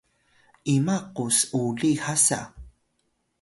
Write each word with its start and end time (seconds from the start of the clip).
ima 0.75 0.95
ku 1.15 1.25
s’uli 1.37 1.91
hasa? 2.03 2.39